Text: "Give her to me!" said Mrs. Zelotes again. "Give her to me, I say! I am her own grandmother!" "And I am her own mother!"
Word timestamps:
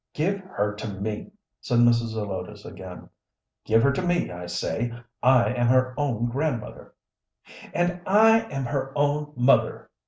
"Give 0.15 0.39
her 0.39 0.73
to 0.77 0.87
me!" 0.87 1.31
said 1.59 1.77
Mrs. 1.77 2.15
Zelotes 2.15 2.65
again. 2.65 3.07
"Give 3.65 3.83
her 3.83 3.91
to 3.91 4.01
me, 4.01 4.31
I 4.31 4.47
say! 4.47 4.91
I 5.21 5.53
am 5.53 5.67
her 5.67 5.93
own 5.95 6.27
grandmother!" 6.27 6.95
"And 7.71 8.01
I 8.07 8.47
am 8.51 8.65
her 8.65 8.91
own 8.97 9.31
mother!" 9.35 9.91